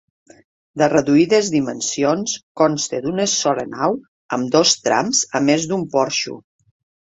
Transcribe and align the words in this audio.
De 0.81 0.87
reduïdes 0.93 1.51
dimensions, 1.55 2.33
consta 2.63 3.03
d'una 3.05 3.29
sola 3.35 3.69
nau 3.77 3.95
amb 4.39 4.53
dos 4.59 4.77
trams 4.89 5.25
a 5.41 5.47
més 5.53 5.71
d'un 5.73 5.89
porxo. 5.97 6.45